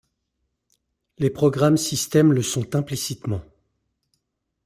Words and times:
Les 1.19 1.29
programmes 1.29 1.77
système 1.77 2.33
le 2.33 2.41
sont 2.41 2.75
implicitement. 2.75 3.43